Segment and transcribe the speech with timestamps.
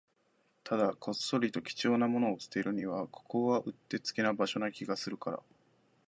[0.63, 5.43] ただ、こっそりと貴重なものを捨てるには、ここはうってつけな場所な気がするから